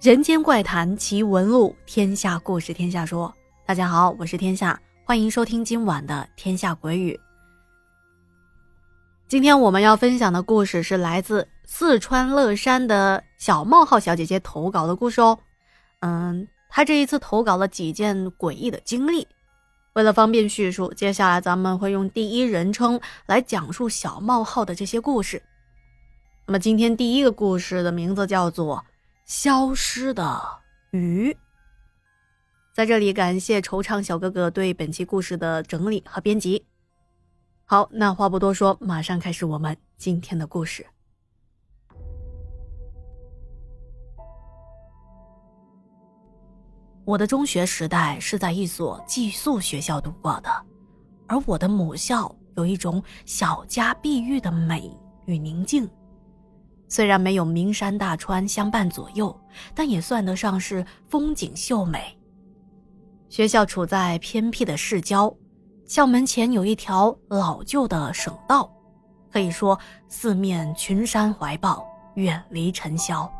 [0.00, 3.30] 人间怪谈奇闻录，天下故事天下说。
[3.66, 7.12] 大家好，我是天下，欢迎收听今晚的《天下鬼语》。
[9.28, 15.38] 今天我们要分享的故事是来自四川乐山的小冒号小姐姐投稿的故事哦。
[16.00, 19.28] 嗯，她这一次投稿了几件诡异的经历。
[19.92, 25.42] 为了方便叙述，接下来咱们会用第一人称来讲述小冒号的这些故事。
[26.46, 28.82] 那么今天第一个故事的名字叫做。
[29.30, 30.42] 消失的
[30.90, 31.36] 鱼，
[32.74, 36.66] 在这里感谢惆怅小哥哥对本期故事的整理和编辑。
[37.64, 40.84] 好，那话不多说，马上开始我们今天的故事。
[47.04, 50.50] 我的中学时代是在一所寄宿学校度过的，
[51.28, 54.90] 而我的母校有一种小家碧玉的美
[55.26, 55.88] 与宁静。
[56.90, 59.34] 虽然没有名山大川相伴左右，
[59.74, 62.18] 但也算得上是风景秀美。
[63.28, 65.32] 学校处在偏僻的市郊，
[65.86, 68.68] 校门前有一条老旧的省道，
[69.32, 73.30] 可以说四面群山怀抱，远离尘嚣。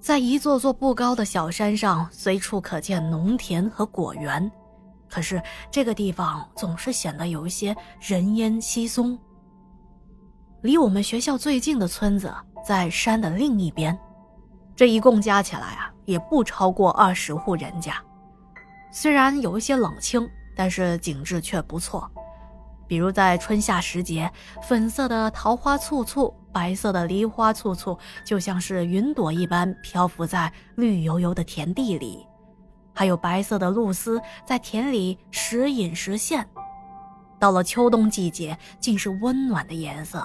[0.00, 4.50] 在一座座不高的小山上，随处可见农田和果园，
[5.10, 9.18] 可是这个地方总是显得有一些人烟稀松。
[10.62, 12.34] 离我们学校最近的村子
[12.66, 13.96] 在山的另一边，
[14.74, 17.94] 这一共加起来啊，也不超过二十户人家。
[18.90, 22.10] 虽然有一些冷清，但是景致却不错。
[22.88, 24.28] 比如在春夏时节，
[24.62, 32.26] 粉色的桃花簇簇，白色的梨花簇簇，就像是云朵一般漂浮在绿油油的田地里；
[32.92, 36.44] 还有白色的露丝在田里时隐时现。
[37.38, 40.24] 到了秋冬季节，竟是温暖的颜色。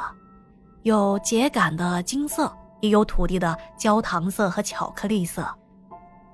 [0.84, 2.52] 有秸秆的金色，
[2.82, 5.48] 也有土地的焦糖色和巧克力色，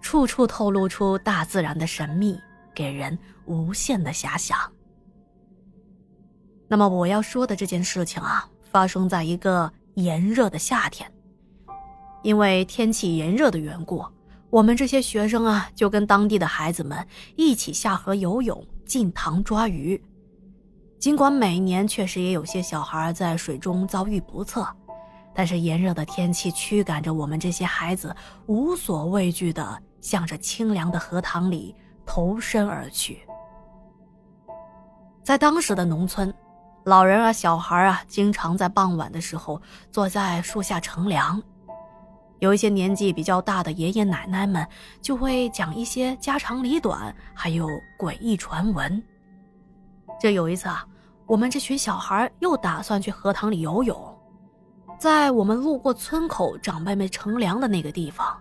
[0.02, 2.40] 处处透露出大自然的神秘，
[2.74, 4.58] 给人无限的遐想。
[6.68, 11.12] 那么我要说的这件事情啊，发生在一个炎热的夏天，
[12.24, 14.06] 因为天气炎热的缘故，
[14.50, 17.06] 我们这些学生啊，就跟当地的孩子们
[17.36, 20.02] 一起下河游泳、进塘抓鱼。
[21.00, 24.68] 尽管每年确实也有些小孩在水中遭遇不测，
[25.34, 28.14] 但是炎热的天气驱赶着我们这些孩子
[28.48, 31.74] 无所畏惧地向着清凉的荷塘里
[32.06, 33.22] 投身而去。
[35.24, 36.34] 在当时的农村，
[36.84, 41.42] 老人啊、小孩啊，经常在傍晚的时候坐在树下乘凉，
[42.40, 44.68] 有一些年纪比较大的爷爷奶奶们
[45.02, 49.02] 就会讲一些家长里短，还有诡异传闻。
[50.20, 50.86] 这有一次啊，
[51.26, 53.98] 我们这群小孩又打算去荷塘里游泳，
[55.00, 58.38] 在我们路过村口长辈们乘凉的那个地方，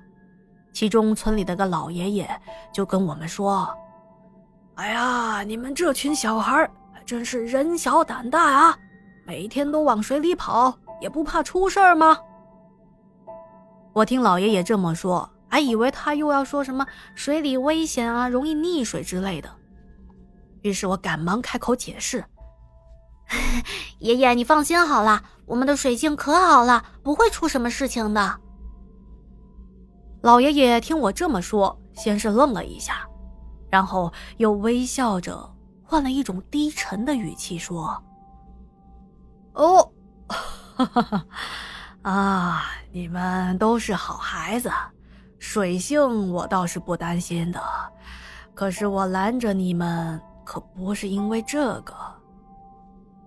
[0.73, 2.29] 其中村里的个老爷爷
[2.73, 3.69] 就跟我们说
[4.75, 6.69] ：“哎呀，你们这群小孩
[7.07, 8.79] 真是人小胆大啊，
[9.25, 12.19] 每天都往水里跑，也不怕出事吗？”
[13.95, 16.85] 我听老爷爷这么说，还以为他又要说什么
[17.15, 19.49] 水里危险啊，容易溺水之类的。
[20.69, 22.23] 于是我赶忙开口解释
[24.01, 28.39] ：“爷爷，你放心好了，我们的水性可好了，不会出什么事情的。”
[30.21, 33.09] 老爷爷听我这么说，先是愣了一下，
[33.71, 35.51] 然后又微笑着
[35.83, 38.03] 换了一种低沉的语气说
[39.55, 39.91] ：“哦，
[42.03, 42.63] 啊，
[42.93, 44.71] 你们都是好孩子，
[45.39, 47.59] 水性我倒是不担心的，
[48.55, 51.95] 可是我拦着你们。”可不是因为这个，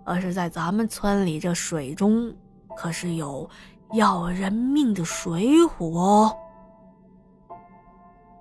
[0.04, 2.36] 而是在咱们村里这水中，
[2.76, 3.48] 可是有
[3.94, 6.36] 要人命的水虎哦。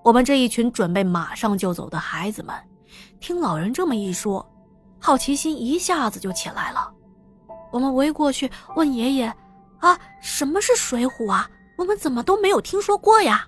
[0.02, 2.56] 我们这一群准备马上就走的孩子们，
[3.20, 4.50] 听老人这么一说，
[4.98, 6.90] 好奇心一下子就起来了。
[7.70, 9.30] 我们围过去问爷爷
[9.80, 11.46] ：“啊，什么是水虎啊？
[11.76, 13.46] 我们怎么都没有听说过呀？”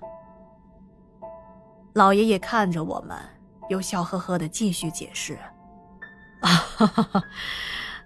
[1.95, 3.17] 老爷爷看着我们。
[3.69, 5.37] 又笑呵呵的继续解释
[6.41, 7.23] ：“啊，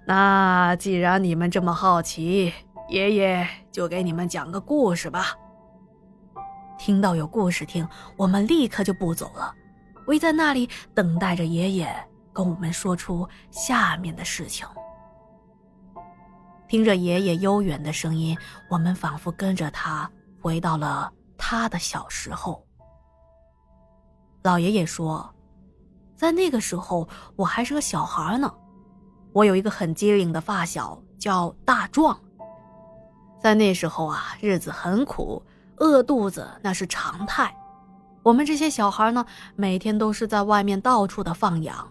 [0.06, 2.54] 那既然你们这么好奇，
[2.90, 5.36] 爷爷就给你们讲个故事吧。”
[6.78, 9.54] 听到有故事听，我们立刻就不走了，
[10.06, 11.94] 围在那里等待着爷爷
[12.32, 14.68] 跟我们说出下面的事情。
[16.68, 18.38] 听着爷爷悠远的声音，
[18.70, 22.64] 我们仿佛跟着他回到了他的小时候。
[24.44, 25.34] 老爷爷说。
[26.18, 28.52] 在那个时候，我还是个小孩呢。
[29.34, 32.20] 我有一个很机灵的发小，叫大壮。
[33.40, 35.44] 在那时候啊，日子很苦，
[35.78, 37.56] 饿肚子那是常态。
[38.24, 39.24] 我们这些小孩呢，
[39.56, 41.88] 每天都是在外面到处的放养，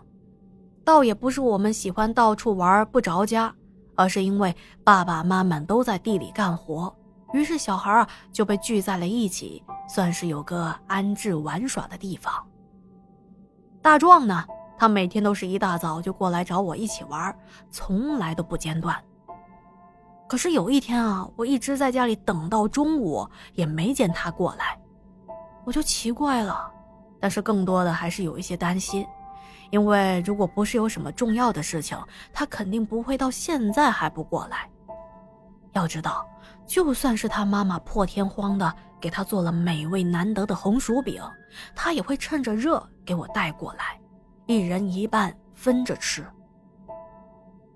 [0.85, 3.55] 倒也不是我们喜欢到处玩不着家，
[3.95, 6.93] 而是因为爸爸妈妈都在地里干活，
[7.33, 12.45] 于是小孩啊就被聚在了一起，算是有个安置玩耍的地方。
[13.87, 14.45] 大壮呢，
[14.77, 17.33] 他每天都是一大早就过来找我一起玩，
[17.71, 19.01] 从来都不间断。
[20.27, 23.25] 可是有一天啊，我一直在家里等到中午，
[23.55, 24.77] 也没见他过来。
[25.65, 26.69] 我就奇怪了，
[27.21, 29.07] 但是更多的还是有一些担心，
[29.71, 31.97] 因为如果不是有什么重要的事情，
[32.33, 34.69] 他肯定不会到现在还不过来。
[35.75, 36.27] 要知道，
[36.67, 41.23] 就算是他妈妈破天荒的给他做了美味难得的红薯饼，
[41.75, 44.01] 他也会趁着热给我带过来，
[44.47, 46.27] 一人一半分着吃。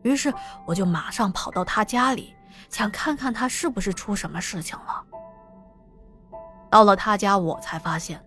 [0.03, 0.33] 于是
[0.67, 2.35] 我就马上跑到他家里，
[2.69, 5.05] 想看看他是不是出什么事情了。
[6.71, 8.25] 到了他家，我才发现，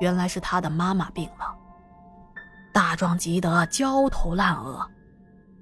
[0.00, 1.54] 原来是他的妈妈病了。
[2.72, 4.84] 大壮急得焦头烂额，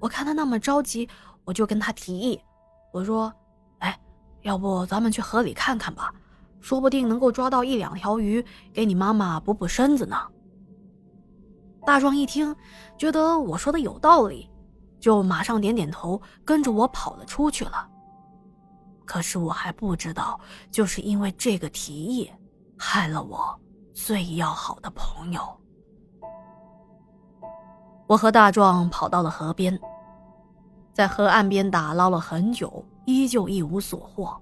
[0.00, 1.08] 我看他那么着急，
[1.44, 2.42] 我就跟他提议，
[2.90, 3.32] 我说
[3.80, 3.96] ：“哎，
[4.40, 6.12] 要不咱们去河里看看吧，
[6.62, 8.42] 说不定能够抓到一两条鱼，
[8.72, 10.16] 给你妈妈补补身子呢。”
[11.84, 12.56] 大壮一听，
[12.96, 14.48] 觉得我说的有道理，
[15.00, 17.88] 就马上点点头，跟着我跑了出去了。
[19.04, 20.38] 可是我还不知道，
[20.70, 22.30] 就是因为这个提议，
[22.78, 23.60] 害了我
[23.92, 25.42] 最要好的朋友。
[28.06, 29.76] 我和大壮跑到了河边，
[30.92, 34.40] 在河岸边打捞了很久，依旧一无所获。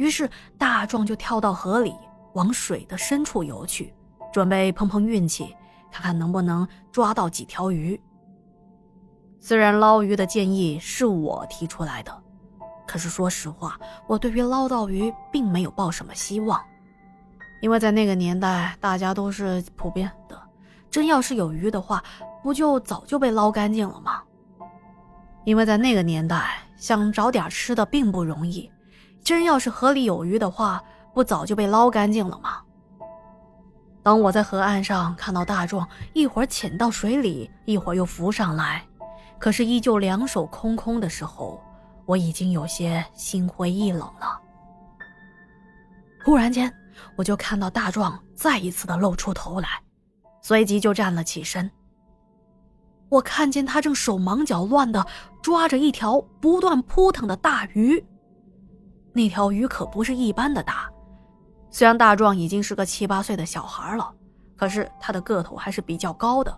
[0.00, 1.94] 于是大壮就跳到河里，
[2.32, 3.92] 往水的深处游去，
[4.32, 5.54] 准备碰碰运气，
[5.92, 8.00] 看看能不能抓到几条鱼。
[9.40, 12.22] 虽然捞鱼的建议是我提出来的。
[12.86, 16.58] 可是说实话，我对于捞到鱼并没有抱什么希望，
[17.60, 20.40] 因为在那个年代，大家都是普遍的，
[20.90, 22.02] 真要是有鱼的话，
[22.42, 24.22] 不就早就被捞干净了吗？
[25.44, 28.70] 因为在那个年代，想找点吃的并不容易，
[29.22, 30.82] 真要是河里有鱼的话，
[31.14, 32.60] 不早就被捞干净了吗？
[34.02, 38.84] 当我在河岸上看到大壮一会儿潜到水里，一会儿又浮上来，
[39.38, 41.62] 可是依旧两手空空的时候。
[42.06, 44.36] 我已经有些心灰意冷了。
[46.24, 46.72] 忽然间，
[47.14, 49.68] 我就看到大壮再一次的露出头来，
[50.42, 51.70] 随即就站了起身。
[53.08, 55.06] 我看见他正手忙脚乱的
[55.40, 58.04] 抓着一条不断扑腾的大鱼。
[59.12, 60.88] 那条鱼可不是一般的大，
[61.70, 64.12] 虽然大壮已经是个七八岁的小孩了，
[64.56, 66.56] 可是他的个头还是比较高的。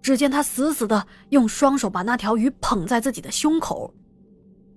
[0.00, 3.92] 只见他死死的用双手把那条鱼捧在自己的胸口。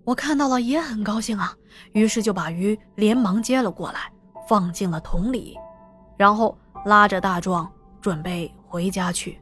[0.04, 1.54] 我看到了也很高兴啊，
[1.94, 4.12] 于是就把鱼连忙接了过来，
[4.48, 5.56] 放进了桶里，
[6.18, 9.40] 然后拉着大壮准备回家去。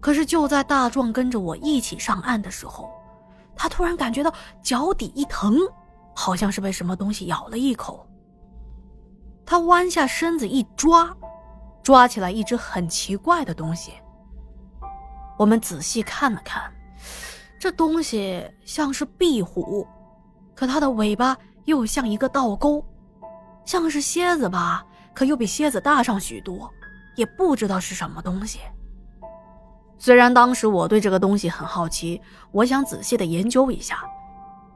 [0.00, 2.88] 可是就在大壮跟着我一起上岸的时候，
[3.58, 4.32] 他突然感觉到
[4.62, 5.58] 脚底一疼，
[6.14, 8.08] 好像是被什么东西咬了一口。
[9.44, 11.14] 他弯下身子一抓，
[11.82, 13.92] 抓起来一只很奇怪的东西。
[15.36, 16.72] 我们仔细看了看。
[17.60, 19.84] 这东西像是壁虎，
[20.54, 22.84] 可它的尾巴又像一个倒钩，
[23.64, 26.72] 像是蝎子吧，可又比蝎子大上许多，
[27.16, 28.60] 也不知道是什么东西。
[29.98, 32.20] 虽然当时我对这个东西很好奇，
[32.52, 34.02] 我想仔细的研究一下，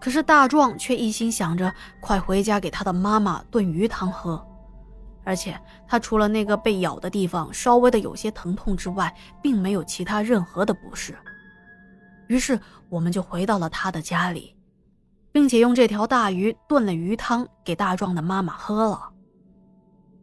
[0.00, 4.44] 可是大壮却一心想着快回家给他的妈妈炖鱼汤喝，
[5.22, 11.16] 而且他除了那个被咬的地方稍微的有些疼痛之外，并没有其他任何的不适。
[12.26, 14.56] 于是我们就回到了他的家里，
[15.30, 19.08] 并且用这条大鱼炖了鱼汤给大壮的妈妈喝了。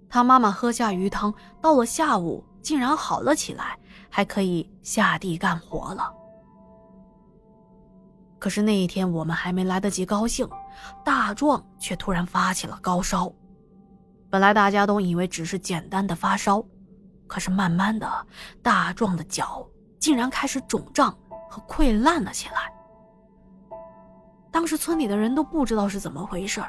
[0.10, 3.79] 他妈妈喝下鱼汤，到了下午竟然好了起来，
[4.10, 6.14] 还可以下地干活了。
[8.38, 10.48] 可是那一天我们还没来得及高兴，
[11.04, 13.32] 大壮却突然发起了高烧。
[14.30, 16.64] 本来大家都以为只是简单的发烧，
[17.28, 18.28] 可是慢慢的，
[18.62, 19.68] 大壮的脚
[20.00, 21.18] 竟然开始肿胀。
[21.52, 22.72] 和溃烂了起来。
[24.52, 26.64] 当时村里的人都不知道是怎么回事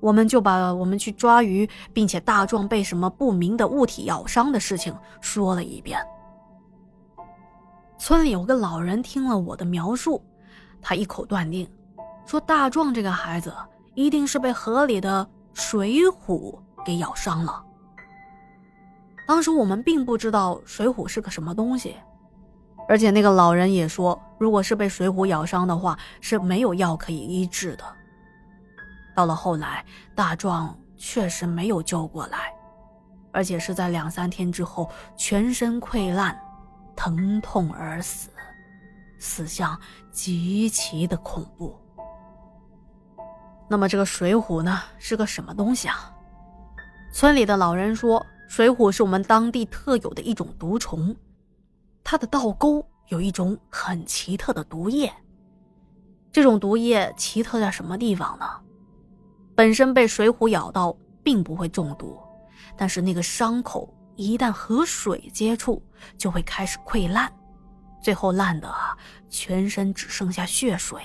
[0.00, 6.02] 我们就把我们去抓鱼，并且大壮被什么不明的物体咬伤的事情说了一遍。
[7.98, 10.22] 村里有个老人听了我的描述，
[10.80, 11.68] 他一口断定，
[12.26, 13.54] 说大壮这个孩子
[13.94, 17.62] 一定是被河里的水虎给咬伤了。
[19.26, 21.96] 当时我们并不知道水虎是个什么东西。
[22.88, 27.82] 而且那个老人也说，如果是被水虎咬伤的话，是没有药可以医治的。
[29.12, 29.84] 到了后来，
[30.14, 32.52] 大壮确实没有救过来，
[33.32, 36.40] 而且是在两三天之后全身溃烂，
[36.96, 38.30] 疼痛而死，
[39.18, 39.78] 死相
[40.10, 41.78] 极其的恐怖。
[43.68, 46.12] 那么这个水虎呢，是个什么东西啊？
[47.12, 51.14] 村里的老人说，水虎是我们当地特有的一种毒虫，
[52.02, 55.12] 它的倒钩有一种很奇特的毒液。
[56.30, 58.46] 这种毒液奇特在什么地方呢？
[59.54, 62.18] 本身被水虎咬到并不会中毒，
[62.76, 65.82] 但是那个伤口一旦和水接触，
[66.18, 67.32] 就会开始溃烂，
[68.02, 68.74] 最后烂的
[69.28, 71.00] 全身只剩下血水，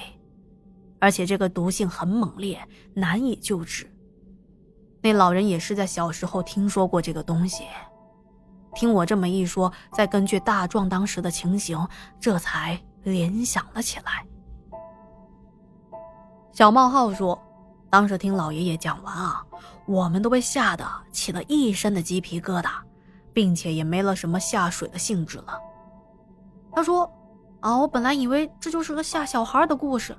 [1.00, 2.60] 而且这个毒性很猛烈，
[2.94, 3.90] 难以救治。
[5.02, 7.66] 那老人也是在小时候听说过这个东西，
[8.74, 11.88] 听我这么一说，再根据大壮当时的情形，
[12.20, 14.26] 这才联想了起来。
[16.52, 17.40] 小冒号说。
[17.90, 19.46] 当时听老爷爷讲完啊，
[19.86, 22.70] 我们都被吓得起了一身的鸡皮疙瘩，
[23.34, 25.60] 并且也没了什么下水的兴致了。
[26.72, 27.10] 他说
[27.60, 30.16] ：“啊，我本来以为这就是个吓小孩的故事，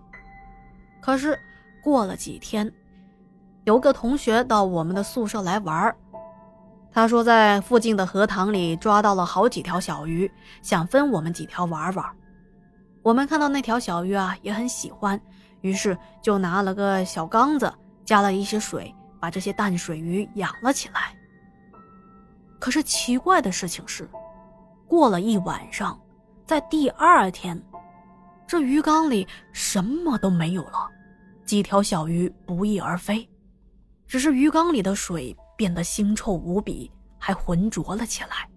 [1.01, 1.39] 可是
[1.83, 2.73] 过了几天，
[3.65, 5.95] 有个同学到我们的宿舍来玩
[6.93, 12.07] 他说在附近的荷塘里抓到了好几条小鱼，想分我们几条玩玩。
[13.03, 15.21] 我们看到那条小鱼啊，也很喜欢。”
[15.63, 17.73] 于是就拿了个小缸子，
[18.05, 21.17] 加了一些水，把这些淡水鱼养了起来。
[22.63, 24.09] 可是奇怪的事情是，
[24.87, 26.01] 过了一晚上，
[26.47, 27.61] 在第二天，
[28.47, 30.89] 这鱼缸里什么都没有了，
[31.45, 33.29] 几条小鱼不翼而飞，
[34.07, 36.89] 只是鱼缸里的水变得腥臭无比，
[37.19, 38.49] 还浑浊了起来。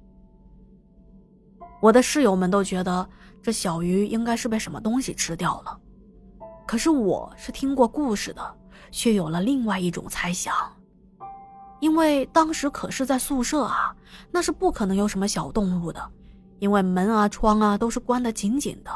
[1.81, 3.09] 我的室友们都觉得
[3.41, 5.79] 这小鱼应该是被什么东西吃掉了。
[6.67, 8.57] 可是我是听过故事的，
[8.91, 10.53] 却有了另外一种猜想。
[11.79, 13.95] 因为当时可是在宿舍啊，
[14.31, 16.01] 那是不可能有什么小动物的，
[16.59, 18.91] 因为门啊窗啊都是关得紧紧的，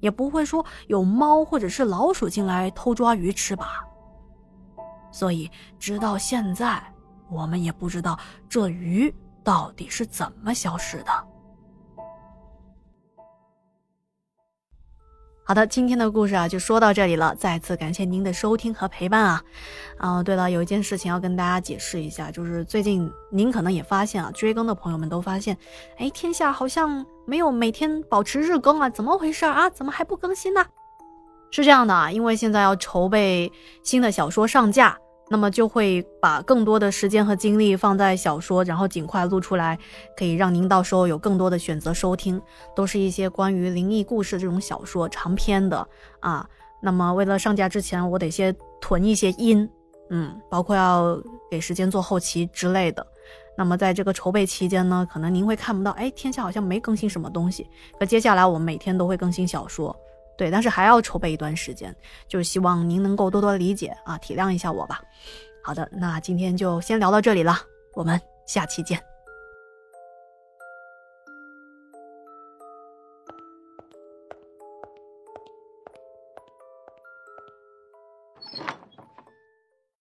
[0.00, 3.84] 也不会说有猫或者是老鼠进来偷抓鱼吃吧。
[5.10, 6.82] 所以直到现在，
[7.30, 11.31] 我们也不知道这鱼到底是怎么消失的。
[15.44, 17.34] 好的，今天的故事啊就说到这里了。
[17.34, 19.42] 再次感谢您的收听和陪伴啊！
[19.98, 25.58] 啊，对了，有一件事情要跟大家解释一下，就是最近您可能也发现啊，追更的朋友们都发现，
[25.98, 29.68] 哎，天下好像没有每天保持日更啊，怎么回事啊？
[29.68, 30.64] 怎么还不更新呢？
[31.50, 33.50] 是这样的啊，因为现在要筹备
[33.82, 34.96] 新的小说上架。
[35.32, 39.78] 那么就会把更多的时间和精力放在小说，然后尽快录出来，
[40.14, 42.38] 可以让您到时候有更多的选择收听，
[42.76, 45.88] 都是一些关于灵异故事这种小说长篇的
[46.20, 46.46] 啊。
[46.82, 49.66] 那么为了上架之前，我得先囤一些音，
[50.10, 51.18] 嗯，包括要
[51.50, 53.06] 给时间做后期之类的。
[53.56, 57.66] 那么在这个筹备期间呢，可能您会看不到，哎，天下好像没更新什么东西。
[57.98, 59.96] 可接下来我们每天都会更新小说，
[60.36, 61.94] 对，但是还要筹备一段时间，
[62.26, 65.00] 就是希望您能够多多理解啊，体谅一下我吧。
[65.62, 67.56] 好的，那今天就先聊到这里了，
[67.94, 69.11] 我们下期见。